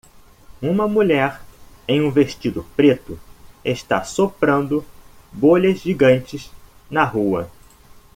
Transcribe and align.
Uma 0.59 0.87
mulher 0.87 1.41
em 1.87 2.01
um 2.01 2.09
vestido 2.09 2.65
preto 2.75 3.19
está 3.63 4.03
soprando 4.03 4.83
bolhas 5.31 5.79
gigantes 5.79 6.49
na 6.89 7.03
rua. 7.03 7.51